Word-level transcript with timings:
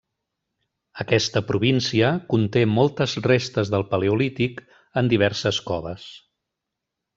Aquesta 1.03 1.43
província 1.49 2.09
conté 2.35 2.63
moltes 2.77 3.13
restes 3.29 3.73
del 3.75 3.87
paleolític 3.93 4.65
en 5.03 5.13
diverses 5.15 5.61
coves. 5.71 6.11